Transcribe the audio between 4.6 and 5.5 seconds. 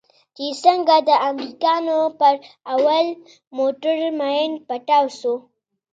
پټاو سو.